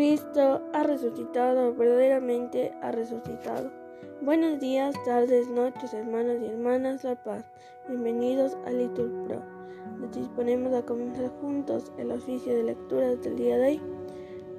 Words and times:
Cristo 0.00 0.62
ha 0.72 0.82
resucitado, 0.82 1.74
verdaderamente 1.74 2.72
ha 2.80 2.90
resucitado. 2.90 3.70
Buenos 4.22 4.58
días, 4.58 4.94
tardes, 5.04 5.46
noches, 5.50 5.92
hermanos 5.92 6.38
y 6.40 6.46
hermanas 6.46 7.04
La 7.04 7.22
Paz. 7.22 7.44
Bienvenidos 7.86 8.56
a 8.64 8.70
Little 8.70 9.10
Pro. 9.26 9.42
Nos 9.98 10.16
disponemos 10.16 10.72
a 10.72 10.86
comenzar 10.86 11.28
juntos 11.42 11.92
el 11.98 12.12
oficio 12.12 12.54
de 12.54 12.62
lectura 12.62 13.14
del 13.14 13.36
día 13.36 13.58
de 13.58 13.66
hoy, 13.66 13.82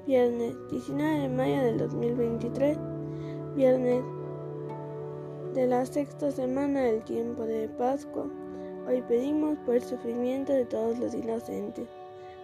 viernes 0.06 0.56
19 0.70 1.22
de 1.22 1.30
mayo 1.30 1.64
del 1.64 1.78
2023, 1.80 2.78
viernes 3.56 4.04
de 5.56 5.66
la 5.66 5.88
sexta 5.88 6.30
semana 6.30 6.84
del 6.84 7.04
tiempo 7.04 7.46
de 7.46 7.68
Pascua. 7.68 8.30
Hoy 8.88 9.02
pedimos 9.08 9.58
por 9.66 9.74
el 9.74 9.82
sufrimiento 9.82 10.54
de 10.54 10.66
todos 10.66 11.00
los 11.00 11.16
inocentes. 11.16 11.88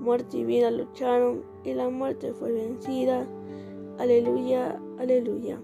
Muerte 0.00 0.38
y 0.38 0.44
vida 0.44 0.70
lucharon 0.70 1.44
y 1.62 1.74
la 1.74 1.90
muerte 1.90 2.32
fue 2.32 2.52
vencida. 2.52 3.26
Aleluya, 3.98 4.80
aleluya. 4.98 5.60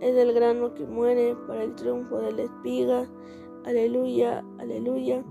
Es 0.00 0.16
el 0.16 0.32
grano 0.32 0.72
que 0.74 0.86
muere 0.86 1.36
para 1.46 1.64
el 1.64 1.74
triunfo 1.74 2.16
de 2.20 2.32
la 2.32 2.42
espiga. 2.42 3.06
Aleluya, 3.66 4.42
aleluya. 4.58 5.22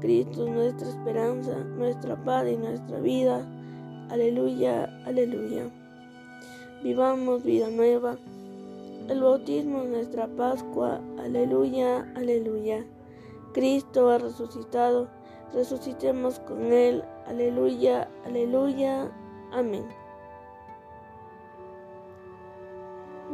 Cristo 0.00 0.46
es 0.46 0.54
nuestra 0.54 0.88
esperanza, 0.88 1.58
nuestra 1.76 2.16
paz 2.24 2.46
y 2.48 2.56
nuestra 2.56 2.98
vida. 3.00 3.46
Aleluya, 4.08 4.84
aleluya. 5.04 5.70
Vivamos 6.82 7.44
vida 7.44 7.68
nueva. 7.68 8.16
El 9.08 9.20
bautismo 9.20 9.82
es 9.82 9.90
nuestra 9.90 10.28
Pascua. 10.28 11.00
Aleluya, 11.18 12.10
aleluya. 12.16 12.86
Cristo 13.52 14.08
ha 14.08 14.16
resucitado. 14.16 15.08
Resucitemos 15.52 16.40
con 16.40 16.72
Él. 16.72 17.04
Aleluya, 17.26 18.08
aleluya. 18.24 19.10
Amén. 19.50 19.84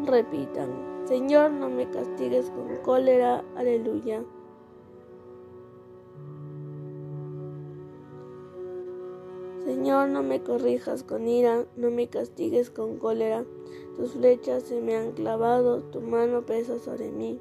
Repitan, 0.06 0.70
Señor, 1.06 1.50
no 1.50 1.68
me 1.68 1.88
castigues 1.90 2.50
con 2.50 2.76
cólera. 2.78 3.44
Aleluya. 3.54 4.24
Señor, 9.64 10.08
no 10.08 10.22
me 10.22 10.42
corrijas 10.42 11.04
con 11.04 11.28
ira, 11.28 11.66
no 11.76 11.90
me 11.90 12.08
castigues 12.08 12.70
con 12.70 12.96
cólera. 12.96 13.44
Tus 13.96 14.12
flechas 14.12 14.62
se 14.62 14.80
me 14.80 14.96
han 14.96 15.12
clavado, 15.12 15.82
tu 15.82 16.00
mano 16.00 16.46
pesa 16.46 16.78
sobre 16.78 17.10
mí. 17.10 17.40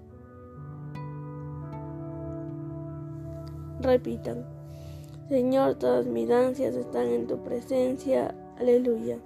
Repitan. 3.81 4.45
Señor, 5.27 5.75
todas 5.75 6.05
mis 6.05 6.29
ansias 6.29 6.75
están 6.75 7.07
en 7.07 7.25
tu 7.25 7.41
presencia. 7.43 8.35
Aleluya. 8.59 9.17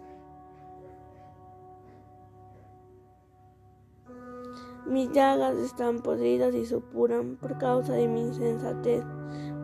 Mis 4.86 5.12
llagas 5.12 5.58
están 5.58 6.02
podridas 6.02 6.54
y 6.54 6.66
supuran 6.66 7.38
por 7.38 7.58
causa 7.58 7.94
de 7.94 8.08
mi 8.08 8.22
insensatez. 8.22 9.04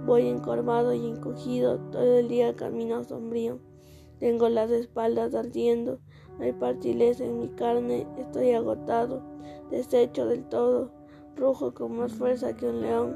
Voy 0.06 0.28
encorvado 0.28 0.94
y 0.94 1.06
encogido, 1.08 1.78
todo 1.91 2.18
el 2.18 2.28
día 2.28 2.56
camino 2.56 3.03
sombrío. 3.03 3.59
Tengo 4.19 4.50
las 4.50 4.72
espaldas 4.72 5.35
ardiendo, 5.35 6.00
hay 6.40 6.53
partileza 6.53 7.23
en 7.23 7.40
mi 7.40 7.50
carne, 7.50 8.08
estoy 8.18 8.52
agotado, 8.52 9.22
deshecho 9.69 10.25
del 10.25 10.44
todo, 10.46 10.91
rujo 11.35 11.73
con 11.73 11.97
más 11.97 12.13
fuerza 12.13 12.56
que 12.56 12.68
un 12.68 12.81
león. 12.81 13.16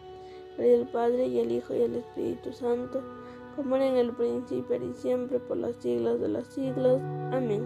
Gloria 0.61 0.77
al 0.77 0.87
Padre 0.89 1.25
y 1.25 1.39
al 1.39 1.51
Hijo 1.51 1.73
y 1.73 1.81
al 1.81 1.95
Espíritu 1.95 2.53
Santo, 2.53 3.01
como 3.55 3.77
era 3.77 3.87
en 3.87 3.97
el 3.97 4.11
principio 4.11 4.75
y 4.75 4.93
siempre 4.93 5.39
por 5.39 5.57
los 5.57 5.75
siglos 5.77 6.21
de 6.21 6.27
los 6.27 6.45
siglos. 6.45 7.01
Amén. 7.31 7.63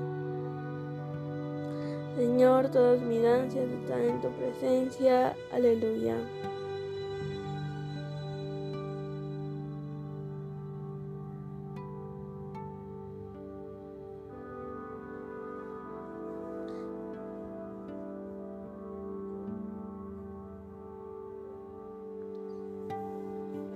Señor, 2.15 2.71
todas 2.71 3.01
mis 3.01 3.25
ansias 3.25 3.65
están 3.69 4.01
en 4.01 4.21
tu 4.21 4.29
presencia. 4.29 5.35
Aleluya. 5.51 6.15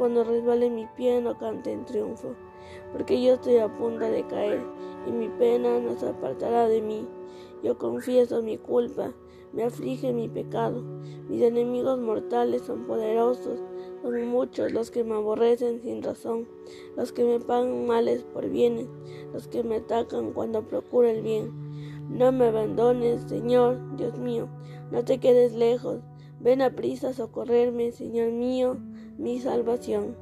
cuando 0.00 0.24
resbale 0.24 0.70
mi 0.70 0.86
pie 0.96 1.20
no 1.20 1.36
cante 1.36 1.70
en 1.70 1.84
triunfo, 1.84 2.34
porque 2.90 3.22
yo 3.22 3.34
estoy 3.34 3.58
a 3.58 3.68
punto 3.68 4.06
de 4.06 4.26
caer 4.26 4.62
y 5.06 5.12
mi 5.12 5.28
pena 5.28 5.78
no 5.78 5.94
se 5.94 6.08
apartará 6.08 6.68
de 6.68 6.80
mí. 6.80 7.06
Yo 7.62 7.76
confieso 7.76 8.40
mi 8.40 8.56
culpa, 8.56 9.12
me 9.52 9.62
aflige 9.62 10.14
mi 10.14 10.26
pecado. 10.26 10.82
Mis 11.28 11.42
enemigos 11.42 12.00
mortales 12.00 12.62
son 12.62 12.86
poderosos, 12.86 13.60
son 14.00 14.26
muchos 14.28 14.72
los 14.72 14.90
que 14.90 15.04
me 15.04 15.16
aborrecen 15.16 15.82
sin 15.82 16.02
razón, 16.02 16.48
los 16.96 17.12
que 17.12 17.22
me 17.22 17.38
pagan 17.38 17.86
males 17.86 18.22
por 18.22 18.48
bienes, 18.48 18.86
los 19.34 19.48
que 19.48 19.62
me 19.62 19.76
atacan 19.76 20.32
cuando 20.32 20.66
procuro 20.66 21.08
el 21.08 21.20
bien. 21.20 21.52
No 22.08 22.32
me 22.32 22.46
abandones, 22.46 23.24
Señor, 23.28 23.78
Dios 23.98 24.18
mío, 24.18 24.48
no 24.90 25.04
te 25.04 25.18
quedes 25.18 25.52
lejos. 25.52 26.00
Ven 26.40 26.62
a 26.62 26.70
prisa 26.70 27.10
a 27.10 27.12
socorrerme, 27.12 27.92
Señor 27.92 28.32
mío, 28.32 28.78
mi 29.20 29.38
salvación. 29.38 30.16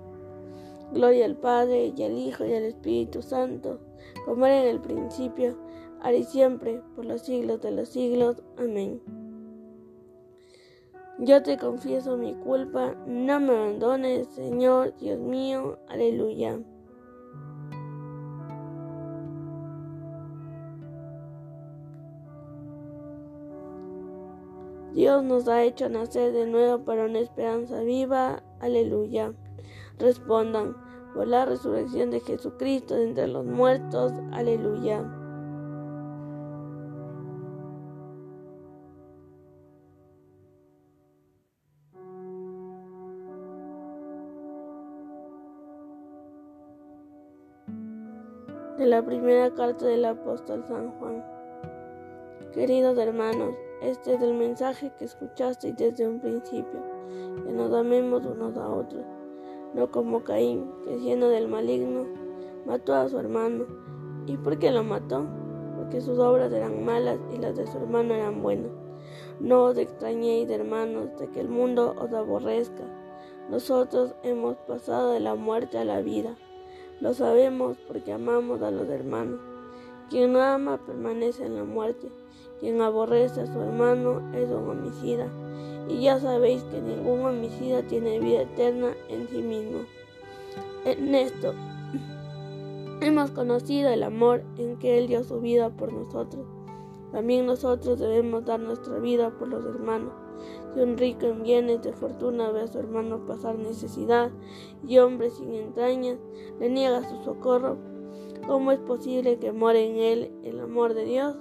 Gloria 0.93 1.27
al 1.27 1.37
Padre 1.37 1.93
y 1.97 2.03
al 2.03 2.19
Hijo 2.19 2.45
y 2.45 2.55
al 2.55 2.65
Espíritu 2.65 3.23
Santo, 3.23 3.79
como 4.25 4.47
era 4.47 4.63
en 4.63 4.69
el 4.69 4.81
principio, 4.81 5.57
ahora 6.01 6.17
y 6.17 6.25
siempre, 6.25 6.83
por 6.97 7.05
los 7.05 7.23
siglos 7.23 7.61
de 7.61 7.71
los 7.71 7.89
siglos. 7.89 8.43
Amén. 8.57 9.01
Yo 11.21 11.43
te 11.43 11.57
confieso 11.57 12.17
mi 12.17 12.35
culpa, 12.35 12.95
no 13.07 13.41
me 13.41 13.53
abandones, 13.53 14.29
Señor 14.29 14.97
Dios 14.99 15.19
mío, 15.19 15.79
aleluya. 15.89 16.61
Dios 24.95 25.23
nos 25.23 25.47
ha 25.49 25.63
hecho 25.63 25.89
nacer 25.89 26.33
de 26.33 26.47
nuevo 26.47 26.85
para 26.85 27.05
una 27.05 27.21
esperanza 27.21 27.83
viva, 27.83 28.43
aleluya. 28.61 29.33
Respondan, 29.99 30.77
por 31.15 31.27
la 31.27 31.45
resurrección 31.45 32.11
de 32.11 32.21
Jesucristo 32.21 32.95
de 32.95 33.09
entre 33.09 33.27
los 33.27 33.45
muertos, 33.45 34.13
aleluya. 34.33 35.05
de 48.79 48.87
la 48.87 49.05
primera 49.05 49.53
carta 49.55 49.87
del 49.87 50.05
apóstol 50.05 50.65
San 50.69 50.93
Juan. 50.93 51.25
Queridos 52.53 52.97
hermanos, 52.97 53.57
este 53.83 54.15
es 54.15 54.23
el 54.23 54.35
mensaje 54.35 54.93
que 54.97 55.05
escuchasteis 55.05 55.77
desde 55.77 56.07
un 56.07 56.21
principio, 56.21 56.81
que 57.45 57.53
nos 57.53 57.73
amemos 57.73 58.25
unos 58.25 58.57
a 58.57 58.69
otros, 58.69 59.05
no 59.75 59.91
como 59.91 60.25
Caín, 60.25 60.71
que 60.85 60.99
siendo 60.99 61.29
del 61.29 61.49
maligno, 61.49 62.07
mató 62.67 62.95
a 62.95 63.09
su 63.09 63.19
hermano. 63.19 63.65
¿Y 64.27 64.37
por 64.37 64.59
qué 64.59 64.71
lo 64.71 64.85
mató? 64.85 65.27
Porque 65.77 66.01
sus 66.01 66.19
obras 66.19 66.53
eran 66.53 66.85
malas 66.85 67.19
y 67.35 67.39
las 67.39 67.57
de 67.57 67.67
su 67.67 67.79
hermano 67.79 68.15
eran 68.15 68.43
buenas. 68.43 68.73
No 69.41 69.65
os 69.65 69.79
extrañéis, 69.79 70.51
hermanos, 70.51 71.09
de 71.19 71.29
que 71.29 71.41
el 71.41 71.49
mundo 71.49 71.95
os 71.99 72.13
aborrezca. 72.13 72.85
Nosotros 73.51 74.15
hemos 74.23 74.57
pasado 74.59 75.13
de 75.13 75.21
la 75.21 75.35
muerte 75.35 75.79
a 75.79 75.85
la 75.85 76.03
vida 76.03 76.37
lo 77.01 77.15
sabemos 77.15 77.77
porque 77.87 78.13
amamos 78.13 78.61
a 78.61 78.73
los 78.73 78.89
hermanos. 78.89 79.39
Quien 80.11 80.33
no 80.33 80.41
ama 80.41 80.85
permanece 80.85 81.47
en 81.47 81.55
la 81.55 81.63
muerte. 81.63 82.09
Quien 82.59 82.81
aborrece 82.81 83.43
a 83.43 83.47
su 83.47 83.61
hermano 83.61 84.21
es 84.35 84.49
un 84.51 84.69
homicida. 84.69 85.29
Y 85.89 86.03
ya 86.03 86.21
sabéis 86.21 86.63
que 86.65 86.81
ningún 86.81 87.25
homicida 87.25 87.83
tiene 87.83 88.21
vida 88.21 88.43
eterna 88.43 88.95
en 89.09 89.29
sí 89.29 89.43
mismo. 89.43 89.81
En 90.85 91.15
esto 91.15 91.55
hemos 93.01 93.31
conocido 93.31 93.91
el 93.91 94.03
amor 94.03 94.43
en 94.57 94.77
que 94.79 94.99
Él 94.99 95.09
dio 95.09 95.25
su 95.25 95.41
vida 95.41 95.71
por 95.71 95.93
nosotros. 95.93 96.47
También 97.13 97.47
nosotros 97.47 97.99
debemos 97.99 98.45
dar 98.45 98.61
nuestra 98.61 98.99
vida 98.99 99.31
por 99.31 99.49
los 99.49 99.65
hermanos. 99.65 100.13
Si 100.75 100.81
un 100.81 100.97
rico 100.99 101.27
en 101.27 101.43
bienes 101.43 101.83
de 101.83 101.93
fortuna 101.93 102.51
ve 102.51 102.63
a 102.63 102.67
su 102.67 102.79
hermano 102.79 103.27
pasar 103.27 103.59
necesidad 103.59 104.31
y 104.87 104.99
hombre 104.99 105.31
sin 105.31 105.55
entrañas 105.55 106.19
le 106.61 106.69
niega 106.69 107.09
su 107.09 107.23
socorro, 107.25 107.79
¿cómo 108.47 108.73
es 108.73 108.79
posible 108.81 109.39
que 109.39 109.53
more 109.53 109.85
en 109.85 109.97
él 109.97 110.33
el 110.45 110.61
amor 110.61 110.95
de 110.95 111.05
Dios? 111.05 111.37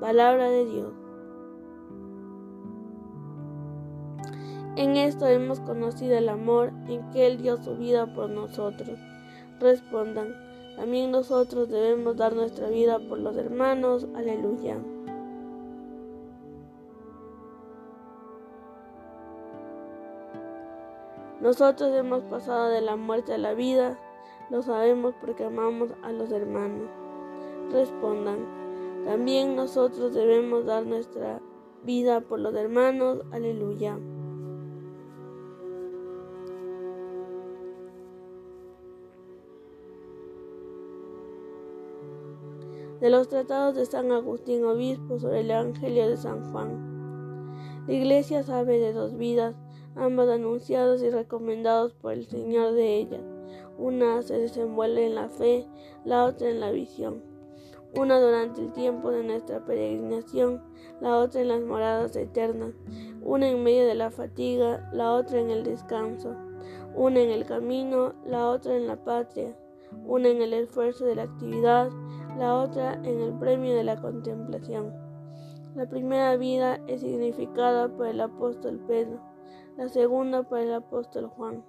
Palabra 0.00 0.48
de 0.48 0.64
Dios. 0.64 0.92
En 4.78 4.96
esto 4.96 5.26
hemos 5.26 5.58
conocido 5.58 6.16
el 6.16 6.28
amor 6.28 6.70
en 6.86 7.10
que 7.10 7.26
Él 7.26 7.42
dio 7.42 7.60
su 7.60 7.76
vida 7.76 8.14
por 8.14 8.30
nosotros. 8.30 8.96
Respondan, 9.58 10.36
también 10.76 11.10
nosotros 11.10 11.68
debemos 11.68 12.16
dar 12.16 12.32
nuestra 12.32 12.68
vida 12.68 13.00
por 13.00 13.18
los 13.18 13.36
hermanos. 13.36 14.06
Aleluya. 14.14 14.78
Nosotros 21.40 21.92
hemos 21.96 22.22
pasado 22.22 22.68
de 22.68 22.80
la 22.80 22.94
muerte 22.94 23.34
a 23.34 23.38
la 23.38 23.54
vida, 23.54 23.98
lo 24.48 24.62
sabemos 24.62 25.12
porque 25.20 25.42
amamos 25.42 25.90
a 26.04 26.12
los 26.12 26.30
hermanos. 26.30 26.88
Respondan, 27.72 28.46
también 29.04 29.56
nosotros 29.56 30.14
debemos 30.14 30.66
dar 30.66 30.86
nuestra 30.86 31.40
vida 31.82 32.20
por 32.20 32.38
los 32.38 32.54
hermanos. 32.54 33.24
Aleluya. 33.32 33.98
De 43.00 43.10
los 43.10 43.28
tratados 43.28 43.76
de 43.76 43.86
San 43.86 44.10
Agustín 44.10 44.64
Obispo 44.64 45.20
sobre 45.20 45.40
el 45.40 45.50
Evangelio 45.50 46.08
de 46.08 46.16
San 46.16 46.50
Juan. 46.50 47.84
La 47.86 47.94
Iglesia 47.94 48.42
sabe 48.42 48.78
de 48.78 48.92
dos 48.92 49.16
vidas 49.16 49.54
ambas 49.94 50.28
anunciados 50.28 51.02
y 51.02 51.10
recomendados 51.10 51.92
por 51.94 52.12
el 52.12 52.26
Señor 52.26 52.72
de 52.72 52.96
ellas. 52.96 53.22
Una 53.78 54.22
se 54.22 54.38
desenvuelve 54.38 55.06
en 55.06 55.14
la 55.14 55.28
fe, 55.28 55.66
la 56.04 56.24
otra 56.24 56.50
en 56.50 56.60
la 56.60 56.70
visión. 56.70 57.22
Una 57.96 58.20
durante 58.20 58.60
el 58.60 58.72
tiempo 58.72 59.10
de 59.10 59.24
nuestra 59.24 59.64
peregrinación, 59.64 60.62
la 61.00 61.16
otra 61.18 61.40
en 61.40 61.48
las 61.48 61.62
moradas 61.62 62.16
eternas. 62.16 62.74
Una 63.22 63.48
en 63.48 63.62
medio 63.62 63.86
de 63.86 63.94
la 63.94 64.10
fatiga, 64.10 64.90
la 64.92 65.14
otra 65.14 65.40
en 65.40 65.50
el 65.50 65.64
descanso. 65.64 66.34
Una 66.94 67.20
en 67.20 67.30
el 67.30 67.46
camino, 67.46 68.14
la 68.26 68.48
otra 68.48 68.76
en 68.76 68.86
la 68.86 69.02
patria. 69.04 69.56
Una 70.06 70.28
en 70.28 70.42
el 70.42 70.52
esfuerzo 70.52 71.06
de 71.06 71.14
la 71.14 71.22
actividad, 71.22 71.90
la 72.38 72.56
otra 72.56 72.94
en 72.94 73.20
el 73.20 73.34
premio 73.38 73.74
de 73.74 73.84
la 73.84 74.00
contemplación. 74.00 74.94
La 75.74 75.88
primera 75.88 76.36
vida 76.36 76.80
es 76.86 77.02
significada 77.02 77.88
por 77.88 78.06
el 78.06 78.20
apóstol 78.20 78.80
Pedro 78.86 79.20
la 79.78 79.88
segunda 79.88 80.42
para 80.42 80.64
el 80.64 80.74
apóstol 80.74 81.28
Juan. 81.28 81.64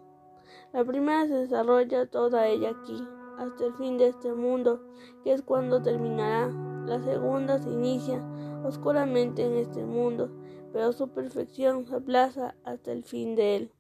La 0.74 0.84
primera 0.84 1.28
se 1.28 1.36
desarrolla 1.36 2.08
toda 2.08 2.48
ella 2.48 2.72
aquí, 2.72 3.08
hasta 3.38 3.68
el 3.68 3.74
fin 3.76 4.00
de 4.00 4.08
este 4.08 4.34
mundo, 4.34 4.82
que 5.24 5.32
es 5.32 5.44
cuando 5.44 5.82
terminará. 5.84 6.50
La 6.88 7.00
segunda 7.04 7.60
se 7.60 7.70
inicia 7.70 8.20
oscuramente 8.66 9.46
en 9.46 9.58
este 9.58 9.86
mundo, 9.86 10.32
pero 10.74 10.92
su 10.92 11.10
perfección 11.10 11.86
se 11.86 11.98
aplaza 11.98 12.56
hasta 12.64 12.92
el 12.92 13.04
fin 13.04 13.36
de 13.36 13.56
él. 13.58 13.72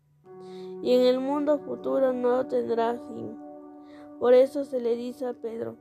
Y 0.83 0.93
en 0.93 1.01
el 1.07 1.19
mundo 1.19 1.57
futuro 1.57 2.13
no 2.13 2.45
tendrá 2.45 2.99
fin. 3.07 3.35
Por 4.19 4.35
eso 4.35 4.63
se 4.63 4.79
le 4.79 4.95
dice 4.95 5.25
a 5.25 5.33
Pedro, 5.33 5.75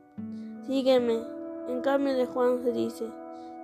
sígueme. 0.68 1.24
En 1.66 1.80
cambio 1.80 2.14
de 2.14 2.26
Juan 2.26 2.62
se 2.62 2.72
dice, 2.72 3.10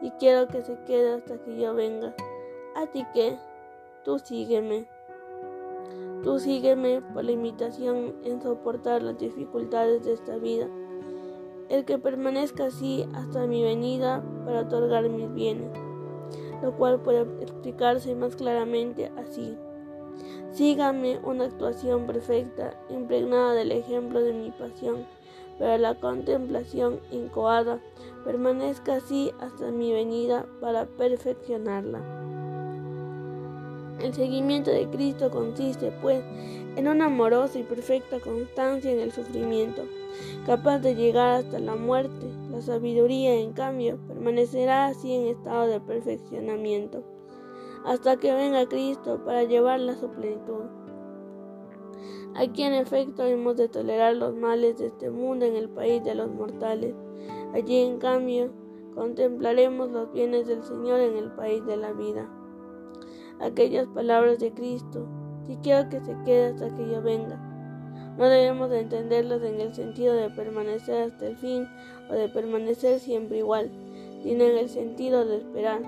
y 0.02 0.10
quiero 0.12 0.48
que 0.48 0.62
se 0.62 0.76
quede 0.86 1.14
hasta 1.14 1.38
que 1.38 1.56
yo 1.56 1.74
venga. 1.74 2.14
¿A 2.74 2.86
ti 2.86 3.06
qué? 3.14 3.38
Tú 4.04 4.18
sígueme. 4.18 4.88
Tú 6.22 6.38
sígueme 6.38 7.02
por 7.12 7.24
la 7.24 7.32
imitación 7.32 8.14
en 8.24 8.42
soportar 8.42 9.02
las 9.02 9.18
dificultades 9.18 10.04
de 10.04 10.14
esta 10.14 10.36
vida. 10.38 10.68
El 11.68 11.84
que 11.84 11.98
permanezca 11.98 12.66
así 12.66 13.06
hasta 13.14 13.46
mi 13.46 13.62
venida 13.62 14.22
para 14.44 14.62
otorgar 14.62 15.08
mis 15.08 15.32
bienes, 15.32 15.70
lo 16.62 16.74
cual 16.76 17.00
puede 17.00 17.22
explicarse 17.42 18.14
más 18.14 18.36
claramente 18.36 19.12
así. 19.16 19.56
Sígame 20.52 21.18
una 21.24 21.44
actuación 21.44 22.06
perfecta, 22.06 22.78
impregnada 22.88 23.54
del 23.54 23.72
ejemplo 23.72 24.20
de 24.20 24.32
mi 24.32 24.50
pasión, 24.50 25.06
pero 25.58 25.78
la 25.78 25.94
contemplación 25.94 27.00
incoada 27.10 27.80
permanezca 28.24 28.96
así 28.96 29.32
hasta 29.40 29.70
mi 29.70 29.92
venida 29.92 30.46
para 30.60 30.86
perfeccionarla. 30.86 32.00
El 34.00 34.12
seguimiento 34.12 34.70
de 34.70 34.88
Cristo 34.88 35.30
consiste, 35.30 35.92
pues, 36.02 36.22
en 36.76 36.88
una 36.88 37.06
amorosa 37.06 37.58
y 37.58 37.62
perfecta 37.62 38.18
constancia 38.20 38.90
en 38.90 39.00
el 39.00 39.12
sufrimiento, 39.12 39.82
capaz 40.46 40.80
de 40.80 40.94
llegar 40.94 41.40
hasta 41.40 41.58
la 41.58 41.76
muerte. 41.76 42.26
La 42.50 42.60
sabiduría, 42.60 43.34
en 43.34 43.52
cambio, 43.52 43.98
permanecerá 44.08 44.86
así 44.86 45.12
en 45.14 45.28
estado 45.28 45.68
de 45.68 45.80
perfeccionamiento, 45.80 47.04
hasta 47.84 48.16
que 48.16 48.34
venga 48.34 48.68
Cristo 48.68 49.22
para 49.24 49.44
llevarla 49.44 49.92
a 49.92 49.96
su 49.96 50.08
plenitud. 50.08 50.83
Aquí 52.34 52.62
en 52.62 52.74
efecto 52.74 53.24
hemos 53.24 53.56
de 53.56 53.68
tolerar 53.68 54.16
los 54.16 54.34
males 54.34 54.78
de 54.78 54.86
este 54.86 55.10
mundo 55.10 55.44
en 55.44 55.56
el 55.56 55.68
país 55.68 56.02
de 56.02 56.14
los 56.14 56.30
mortales. 56.30 56.94
Allí 57.52 57.78
en 57.78 57.98
cambio 57.98 58.52
contemplaremos 58.94 59.90
los 59.90 60.12
bienes 60.12 60.46
del 60.46 60.62
Señor 60.62 61.00
en 61.00 61.16
el 61.16 61.30
país 61.32 61.64
de 61.66 61.76
la 61.76 61.92
vida 61.92 62.28
aquellas 63.40 63.86
palabras 63.88 64.38
de 64.38 64.52
Cristo, 64.52 65.06
si 65.46 65.56
quiero 65.56 65.88
que 65.88 66.00
se 66.00 66.16
quede 66.24 66.46
hasta 66.46 66.74
que 66.74 66.90
yo 66.90 67.02
venga. 67.02 67.38
No 68.16 68.28
debemos 68.28 68.70
entenderlas 68.72 69.42
en 69.42 69.60
el 69.60 69.74
sentido 69.74 70.14
de 70.14 70.30
permanecer 70.30 71.10
hasta 71.10 71.26
el 71.26 71.36
fin 71.36 71.66
o 72.10 72.14
de 72.14 72.28
permanecer 72.28 73.00
siempre 73.00 73.38
igual, 73.38 73.70
sino 74.22 74.44
en 74.44 74.56
el 74.56 74.68
sentido 74.68 75.24
de 75.24 75.38
esperar, 75.38 75.82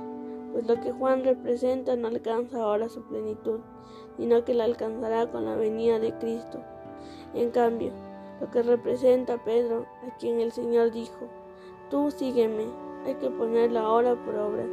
pues 0.53 0.67
lo 0.67 0.81
que 0.81 0.93
Juan 0.93 1.25
representa 1.25 1.97
no 1.97 2.09
alcanza 2.09 2.63
ahora 2.63 2.89
su 2.89 3.03
plenitud, 3.07 3.61
sino 4.17 4.45
que 4.45 4.55
la 4.55 4.65
alcanzará 4.65 5.31
con 5.31 5.45
la 5.45 5.57
venida 5.57 5.99
de 5.99 6.13
Cristo. 6.19 6.61
En 7.35 7.51
cambio, 7.51 7.93
lo 8.41 8.51
que 8.51 8.63
representa 8.63 9.43
Pedro, 9.45 9.87
a 10.07 10.17
quien 10.17 10.41
el 10.41 10.53
Señor 10.53 10.91
dijo, 10.91 11.29
tú 11.91 12.11
sígueme, 12.11 12.65
hay 13.05 13.15
que 13.15 13.31
ponerlo 13.31 13.81
ahora 13.81 14.15
por 14.25 14.35
obra, 14.35 14.67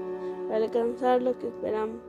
para 0.48 0.66
alcanzar 0.66 1.22
lo 1.22 1.38
que 1.38 1.48
esperamos 1.48 2.02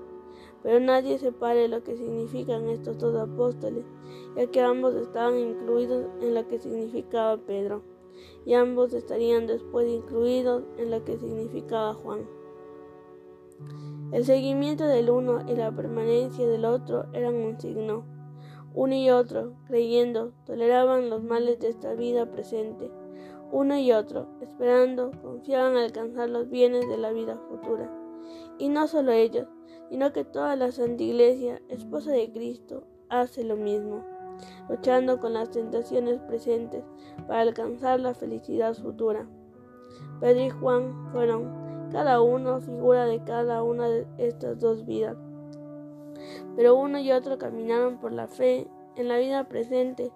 Pero 0.63 0.81
nadie 0.81 1.19
separe 1.19 1.69
lo 1.69 1.83
que 1.85 1.97
significan 1.97 2.69
estos 2.69 2.99
dos 2.99 3.17
apóstoles, 3.17 3.85
ya 4.37 4.47
que 4.47 4.61
ambos 4.61 4.95
estaban 4.95 5.39
incluidos 5.39 6.07
en 6.21 6.35
lo 6.35 6.49
que 6.49 6.59
significaba 6.59 7.37
Pedro, 7.37 7.83
y 8.47 8.55
ambos 8.55 8.95
estarían 8.95 9.47
después 9.47 9.87
incluidos 9.89 10.65
en 10.79 10.91
lo 10.91 11.05
que 11.05 11.19
significaba 11.19 11.95
Juan. 11.95 12.27
El 14.13 14.25
seguimiento 14.25 14.87
del 14.87 15.11
uno 15.11 15.41
y 15.49 15.57
la 15.57 15.73
permanencia 15.73 16.47
del 16.47 16.65
otro 16.65 17.07
eran 17.13 17.35
un 17.35 17.61
signo. 17.61 18.05
Uno 18.73 18.95
y 18.95 19.11
otro, 19.11 19.55
creyendo, 19.67 20.33
toleraban 20.47 21.11
los 21.11 21.23
males 21.23 21.59
de 21.59 21.69
esta 21.69 21.95
vida 21.95 22.31
presente. 22.31 22.91
Uno 23.51 23.77
y 23.77 23.93
otro, 23.93 24.29
esperando, 24.41 25.11
confiaban 25.23 25.77
alcanzar 25.77 26.29
los 26.29 26.49
bienes 26.49 26.89
de 26.89 26.97
la 26.97 27.13
vida 27.13 27.39
futura. 27.49 27.91
Y 28.59 28.69
no 28.69 28.87
solo 28.87 29.13
ellos, 29.13 29.49
sino 29.91 30.13
que 30.13 30.25
toda 30.25 30.57
la 30.57 30.73
Santa 30.73 31.03
Iglesia, 31.03 31.61
esposa 31.69 32.11
de 32.11 32.31
Cristo, 32.33 32.85
hace 33.09 33.45
lo 33.45 33.57
mismo, 33.57 34.05
luchando 34.69 35.19
con 35.19 35.35
las 35.35 35.51
tentaciones 35.51 36.21
presentes 36.21 36.85
para 37.27 37.41
alcanzar 37.43 38.01
la 38.01 38.15
felicidad 38.15 38.75
futura. 38.75 39.27
Pedro 40.21 40.45
y 40.45 40.51
Juan 40.51 41.09
fueron 41.13 41.64
cada 41.91 42.21
uno 42.21 42.61
figura 42.61 43.07
de 43.07 43.23
cada 43.25 43.63
una 43.63 43.89
de 43.89 44.07
estas 44.19 44.59
dos 44.59 44.85
vidas. 44.85 45.17
Pero 46.57 46.75
uno 46.75 46.99
y 46.99 47.13
otro 47.13 47.39
caminaron 47.39 47.99
por 47.99 48.13
la 48.13 48.27
fe 48.27 48.69
en 48.97 49.09
la 49.09 49.19
vida 49.19 49.49
presente, 49.49 50.13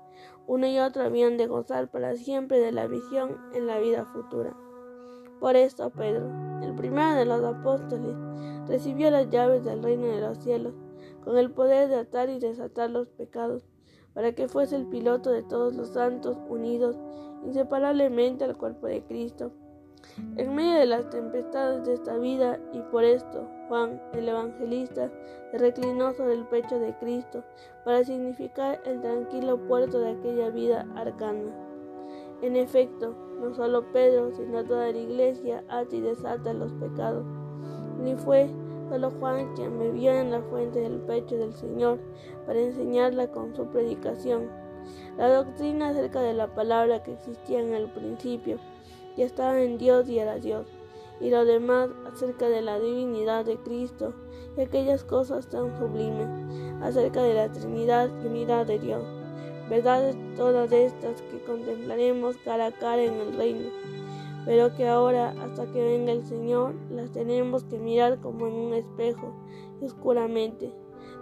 uno 0.47 0.67
y 0.67 0.79
otro 0.79 1.03
habían 1.03 1.37
de 1.37 1.47
gozar 1.47 1.91
para 1.91 2.17
siempre 2.17 2.59
de 2.59 2.73
la 2.73 2.87
visión 2.87 3.37
en 3.55 3.67
la 3.67 3.79
vida 3.79 4.05
futura. 4.07 4.57
Por 5.41 5.57
esto 5.57 5.91
Pedro, 5.91 6.31
el 6.63 6.75
primero 6.75 7.15
de 7.15 7.25
los 7.25 7.45
apóstoles, 7.45 8.17
recibió 8.67 9.11
las 9.11 9.31
llaves 9.31 9.65
del 9.65 9.83
reino 9.83 10.07
de 10.07 10.21
los 10.21 10.39
cielos, 10.39 10.75
con 11.25 11.39
el 11.39 11.51
poder 11.51 11.89
de 11.89 11.97
atar 11.97 12.31
y 12.31 12.39
desatar 12.39 12.91
los 12.91 13.09
pecados, 13.09 13.69
para 14.15 14.33
que 14.33 14.49
fuese 14.49 14.77
el 14.77 14.87
piloto 14.87 15.31
de 15.31 15.43
todos 15.43 15.77
los 15.77 15.91
santos 15.91 16.37
unidos 16.49 16.99
inseparablemente 17.45 18.45
al 18.45 18.57
cuerpo 18.57 18.87
de 18.87 19.05
Cristo 19.05 19.53
en 20.37 20.55
medio 20.55 20.79
de 20.79 20.87
las 20.87 21.11
tempestades 21.11 21.85
de 21.85 21.95
esta 21.95 22.17
vida 22.17 22.59
y 22.73 22.81
por 22.93 23.05
esto 23.05 23.49
Juan 23.69 24.01
el 24.13 24.29
Evangelista 24.29 25.11
se 25.51 25.59
reclinó 25.59 26.13
sobre 26.13 26.35
el 26.35 26.45
pecho 26.47 26.79
de 26.79 26.95
Cristo 26.99 27.43
para 27.85 28.05
significar 28.05 28.81
el 28.85 29.01
tranquilo 29.01 29.59
puerto 29.67 29.99
de 29.99 30.13
aquella 30.13 30.51
vida 30.51 30.87
arcana. 30.95 31.51
En 32.43 32.57
efecto, 32.57 33.15
no 33.41 33.53
solo 33.55 33.91
Pedro, 33.93 34.33
sino 34.33 34.65
toda 34.65 34.93
la 34.93 34.99
iglesia 34.99 35.65
ata 35.69 35.97
y 35.97 36.01
desata 36.01 36.53
los 36.53 36.73
pecados. 36.75 37.27
Ni 38.01 38.15
fue 38.15 38.49
solo 38.89 39.11
Juan 39.19 39.55
quien 39.55 39.93
vio 39.93 40.13
en 40.13 40.31
la 40.31 40.41
fuente 40.43 40.81
del 40.81 40.99
pecho 41.01 41.37
del 41.37 41.53
Señor 41.53 41.99
para 42.47 42.61
enseñarla 42.61 43.27
con 43.29 43.55
su 43.55 43.67
predicación. 43.67 44.49
La 45.17 45.35
doctrina 45.35 45.89
acerca 45.89 46.23
de 46.23 46.35
la 46.35 46.55
palabra 46.55 47.03
que 47.03 47.13
existía 47.13 47.61
en 47.61 47.75
el 47.75 47.91
principio 47.91 48.59
y 49.19 49.23
estaba 49.23 49.61
en 49.61 49.79
Dios 49.79 50.09
y 50.09 50.21
era 50.21 50.37
Dios, 50.37 50.69
y 51.21 51.31
lo 51.31 51.45
demás 51.45 51.91
acerca 52.07 52.49
de 52.49 52.63
la 52.63 52.79
divinidad 52.79 53.45
de 53.45 53.57
Cristo 53.57 54.15
y 54.57 54.61
aquellas 54.61 55.03
cosas 55.03 55.49
tan 55.49 55.77
sublimes 55.77 56.29
acerca 56.81 57.21
de 57.23 57.35
la 57.35 57.51
Trinidad 57.51 58.09
y 58.23 58.27
unidad 58.29 58.67
de 58.67 58.79
Dios. 58.79 59.03
Verdades 59.69 60.17
todas 60.37 60.71
estas 60.71 61.21
que 61.21 61.43
contemplaremos 61.43 62.37
cara 62.45 62.67
a 62.67 62.73
cara 62.73 63.03
en 63.03 63.15
el 63.15 63.37
reino, 63.37 63.71
pero 64.47 64.73
que 64.77 64.87
ahora, 64.87 65.35
hasta 65.43 65.67
que 65.73 65.83
venga 65.83 66.13
el 66.13 66.25
Señor, 66.25 66.75
las 66.89 67.11
tenemos 67.11 67.65
que 67.65 67.81
mirar 67.81 68.21
como 68.21 68.47
en 68.47 68.55
un 68.55 68.73
espejo 68.73 69.35
oscuramente, 69.83 70.73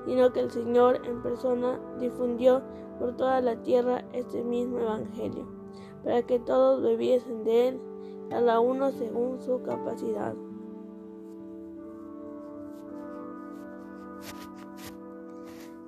sino 0.04 0.34
que 0.34 0.40
el 0.40 0.50
Señor 0.50 1.00
en 1.06 1.22
persona 1.22 1.80
difundió 1.98 2.60
por 2.98 3.16
toda 3.16 3.40
la 3.40 3.56
tierra 3.62 4.04
este 4.12 4.44
mismo 4.44 4.80
Evangelio 4.80 5.55
para 6.06 6.22
que 6.22 6.38
todos 6.38 6.82
bebiesen 6.82 7.42
de 7.42 7.68
él, 7.68 7.80
cada 8.30 8.60
uno 8.60 8.92
según 8.92 9.40
su 9.40 9.60
capacidad. 9.62 10.34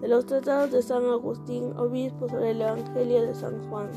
De 0.00 0.08
los 0.08 0.26
tratados 0.26 0.72
de 0.72 0.82
San 0.82 1.04
Agustín, 1.04 1.72
obispo 1.76 2.28
sobre 2.28 2.50
el 2.50 2.62
Evangelio 2.62 3.22
de 3.22 3.34
San 3.36 3.70
Juan. 3.70 3.90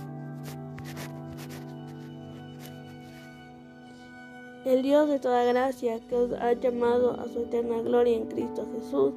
El 4.64 4.84
Dios 4.84 5.10
de 5.10 5.18
toda 5.18 5.44
gracia 5.44 6.00
que 6.02 6.16
os 6.16 6.34
ha 6.34 6.54
llamado 6.54 7.20
a 7.20 7.28
su 7.30 7.40
eterna 7.40 7.82
gloria 7.82 8.16
en 8.16 8.28
Cristo 8.28 8.68
Jesús, 8.76 9.14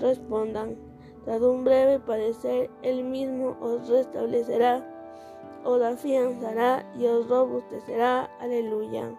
respondan, 0.00 0.74
tras 1.24 1.40
un 1.40 1.62
breve 1.62 2.00
padecer, 2.00 2.70
Él 2.82 3.04
mismo 3.04 3.56
os 3.60 3.88
restablecerá 3.88 4.93
os 5.64 5.80
afianzará 5.82 6.84
y 6.98 7.06
os 7.06 7.28
robustecerá. 7.28 8.30
Aleluya. 8.40 9.14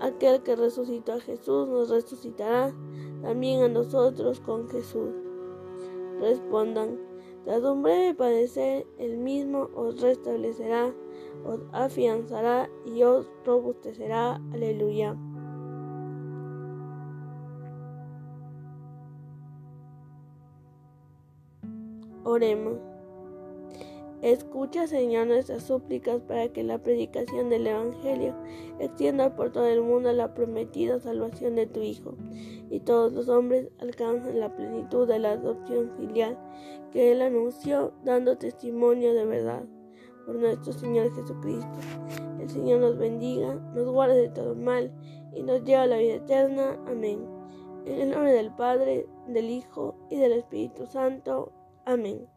Aquel 0.00 0.42
que 0.42 0.56
resucitó 0.56 1.12
a 1.12 1.20
Jesús 1.20 1.68
nos 1.68 1.90
resucitará 1.90 2.72
también 3.22 3.62
a 3.62 3.68
nosotros 3.68 4.40
con 4.40 4.68
Jesús. 4.68 5.10
Respondan, 6.20 6.98
tras 7.44 7.62
un 7.62 7.82
breve 7.82 8.14
padecer, 8.14 8.86
el 8.98 9.18
mismo 9.18 9.68
os 9.74 10.00
restablecerá, 10.00 10.94
os 11.44 11.60
afianzará 11.72 12.70
y 12.86 13.02
os 13.02 13.30
robustecerá. 13.44 14.40
Aleluya. 14.52 15.16
Oremos. 22.30 22.78
Escucha, 24.22 24.86
Señor, 24.86 25.26
nuestras 25.26 25.64
súplicas 25.64 26.20
para 26.20 26.46
que 26.52 26.62
la 26.62 26.78
predicación 26.78 27.50
del 27.50 27.66
Evangelio 27.66 28.36
extienda 28.78 29.34
por 29.34 29.50
todo 29.50 29.66
el 29.66 29.82
mundo 29.82 30.12
la 30.12 30.32
prometida 30.32 31.00
salvación 31.00 31.56
de 31.56 31.66
tu 31.66 31.80
Hijo, 31.80 32.14
y 32.70 32.78
todos 32.78 33.12
los 33.12 33.28
hombres 33.28 33.68
alcancen 33.80 34.38
la 34.38 34.54
plenitud 34.54 35.08
de 35.08 35.18
la 35.18 35.32
adopción 35.32 35.90
filial 35.96 36.38
que 36.92 37.10
Él 37.10 37.20
anunció, 37.20 37.94
dando 38.04 38.38
testimonio 38.38 39.12
de 39.12 39.24
verdad. 39.24 39.64
Por 40.24 40.36
nuestro 40.36 40.72
Señor 40.72 41.12
Jesucristo. 41.12 41.78
El 42.38 42.48
Señor 42.48 42.78
nos 42.78 42.96
bendiga, 42.96 43.54
nos 43.74 43.90
guarde 43.90 44.20
de 44.20 44.28
todo 44.28 44.54
mal 44.54 44.92
y 45.34 45.42
nos 45.42 45.64
lleva 45.64 45.82
a 45.82 45.86
la 45.88 45.96
vida 45.96 46.14
eterna. 46.14 46.78
Amén. 46.86 47.26
En 47.86 48.00
el 48.00 48.10
nombre 48.10 48.32
del 48.32 48.54
Padre, 48.54 49.08
del 49.26 49.50
Hijo 49.50 49.96
y 50.10 50.16
del 50.16 50.32
Espíritu 50.34 50.86
Santo. 50.86 51.50
Amén. 51.84 52.30